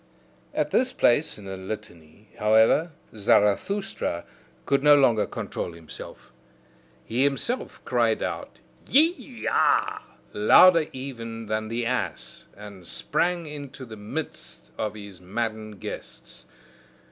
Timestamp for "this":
0.71-0.93